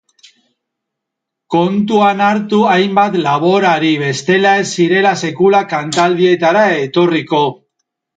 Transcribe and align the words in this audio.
Kontuan 1.55 2.23
hartu 2.27 2.61
hainbat 2.75 3.17
laborari 3.25 3.91
bestela 4.05 4.55
ez 4.63 4.63
zirela 4.79 5.11
sekula 5.25 5.61
kantaldietara 5.75 6.65
etorriko. 6.87 7.43